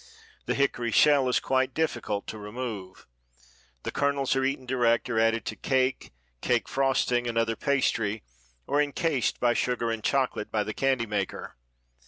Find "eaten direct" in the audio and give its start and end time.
4.43-5.07